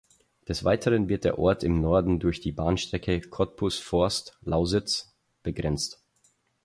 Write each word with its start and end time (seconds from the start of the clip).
Des 0.47 0.63
Weiteren 0.63 1.09
wird 1.09 1.25
der 1.25 1.37
Ort 1.37 1.63
im 1.63 1.79
Norden 1.79 2.17
durch 2.17 2.41
die 2.41 2.51
Bahnstrecke 2.51 3.21
Cottbus–Forst 3.21 4.35
(Lausitz) 4.43 5.13
begrenzt. 5.43 6.01